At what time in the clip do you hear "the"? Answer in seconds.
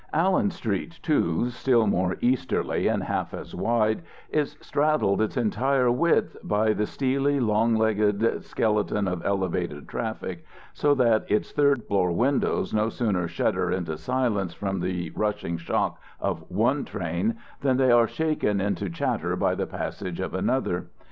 6.73-6.87, 14.79-15.11, 19.53-19.67